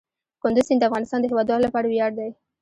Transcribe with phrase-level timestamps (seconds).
[0.41, 2.29] کندز سیند د افغانستان د هیوادوالو لپاره ویاړ دی.